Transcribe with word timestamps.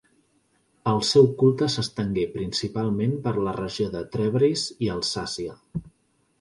El 0.91 1.03
seu 1.09 1.29
culte 1.41 1.67
s'estengué 1.73 2.25
principalment 2.37 3.15
per 3.27 3.35
la 3.49 3.55
regió 3.61 3.93
de 3.99 4.05
Trèveris 4.17 4.67
i 4.89 4.93
Alsàcia. 4.99 5.59